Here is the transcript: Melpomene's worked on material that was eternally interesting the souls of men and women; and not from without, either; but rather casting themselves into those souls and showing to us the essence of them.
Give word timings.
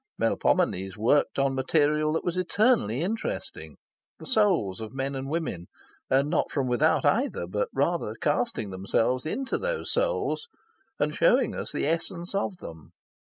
Melpomene's 0.19 0.97
worked 0.97 1.37
on 1.37 1.53
material 1.53 2.13
that 2.13 2.23
was 2.23 2.35
eternally 2.35 3.03
interesting 3.03 3.77
the 4.17 4.25
souls 4.25 4.81
of 4.81 4.95
men 4.95 5.13
and 5.13 5.29
women; 5.29 5.67
and 6.09 6.27
not 6.27 6.49
from 6.49 6.65
without, 6.65 7.05
either; 7.05 7.45
but 7.45 7.69
rather 7.71 8.15
casting 8.15 8.71
themselves 8.71 9.27
into 9.27 9.59
those 9.59 9.91
souls 9.91 10.47
and 10.97 11.13
showing 11.13 11.51
to 11.51 11.59
us 11.59 11.71
the 11.71 11.85
essence 11.85 12.33
of 12.33 12.57
them. 12.57 12.93